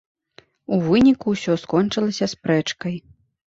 [0.75, 3.01] У выніку ўсё скончылася спрэчкай.